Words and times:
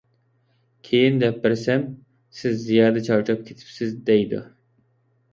كېيىن 0.85 1.17
دەپ 1.23 1.35
بەرسەم، 1.43 1.83
سىز 2.39 2.55
زىيادە 2.69 3.03
چارچاپ 3.09 3.43
كېتىپسىز 3.51 3.93
دەيدۇ. 4.09 4.41